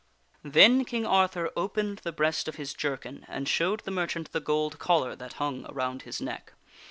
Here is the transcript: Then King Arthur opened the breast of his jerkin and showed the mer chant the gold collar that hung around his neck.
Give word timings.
Then 0.43 0.83
King 0.83 1.05
Arthur 1.05 1.51
opened 1.55 1.99
the 1.99 2.11
breast 2.11 2.47
of 2.47 2.55
his 2.55 2.73
jerkin 2.73 3.23
and 3.29 3.47
showed 3.47 3.81
the 3.81 3.91
mer 3.91 4.07
chant 4.07 4.31
the 4.31 4.39
gold 4.39 4.79
collar 4.79 5.15
that 5.15 5.33
hung 5.33 5.63
around 5.69 6.01
his 6.01 6.19
neck. 6.19 6.53